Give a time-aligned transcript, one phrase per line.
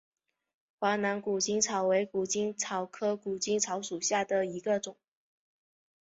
[0.79, 4.97] 华南谷精草为谷精草科谷精草属下的一个种。